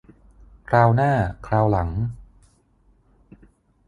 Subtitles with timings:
[0.69, 1.11] คราวหน้า
[1.47, 1.89] คราวหลัง